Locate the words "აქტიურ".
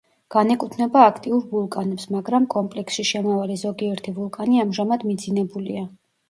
1.09-1.43